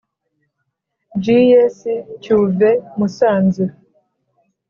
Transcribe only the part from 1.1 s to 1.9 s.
G S